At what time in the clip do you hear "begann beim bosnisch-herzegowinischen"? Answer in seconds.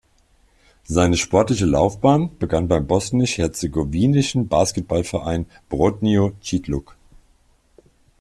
2.39-4.47